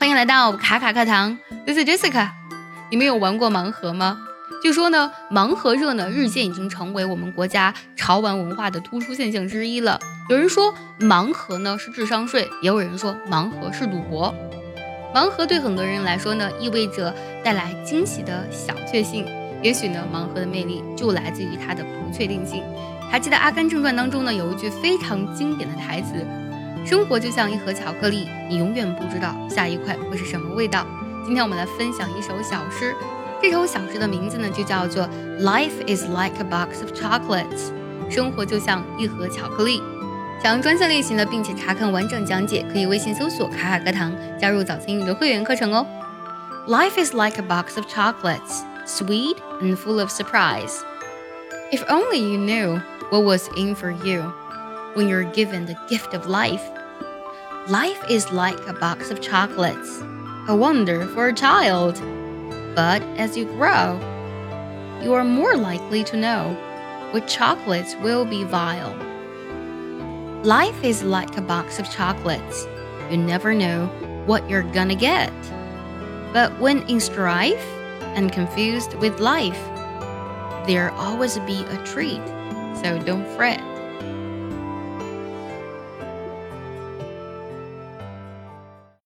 [0.00, 2.28] 欢迎来到卡卡课堂，This is Jessica。
[2.88, 4.16] 你们有玩过盲盒吗？
[4.62, 9.98] 据说呢，盲盒热呢日渐已经成为我们国家潮玩文化的突出现象之一了。
[10.28, 14.32] 有人说盲盒呢是智商税，也有人说盲盒是赌博。
[15.12, 17.12] 盲盒对很多人来说呢，意味着
[17.42, 19.26] 带来惊喜的小确幸。
[19.60, 22.62] 也许呢，盲盒的魅力就来自于它的不确定性。
[23.10, 26.24] 还记得《阿甘正传》当中呢，有一句非常经典的台词。
[26.87, 30.85] 生活就像一盒巧克力，你永远不知道下一块会是什么味道。
[31.25, 32.93] 今天我们来分享一首小诗，
[33.41, 35.07] 这首小诗的名字呢就叫做
[35.39, 37.71] Life is like a box of chocolates。
[38.09, 39.81] 生活就像一盒巧克力。
[40.43, 45.87] 想要专项练习的，并且查看完整讲解，可以微信搜索“卡卡课堂”，加入早餐英语的会员课程哦。
[46.67, 50.81] Life is like a box of chocolates, sweet and full of surprise.
[51.71, 54.33] If only you knew what was in for you
[54.95, 56.61] when you're given the gift of life.
[57.68, 60.00] Life is like a box of chocolates,
[60.48, 62.00] a wonder for a child.
[62.74, 64.00] But as you grow,
[65.02, 66.56] you are more likely to know
[67.10, 68.96] which chocolates will be vile.
[70.44, 72.66] Life is like a box of chocolates.
[73.10, 73.88] You never know
[74.24, 75.30] what you're gonna get.
[76.32, 77.68] But when in strife
[78.16, 79.62] and confused with life,
[80.66, 82.26] there'll always be a treat,
[82.80, 83.60] so don't fret.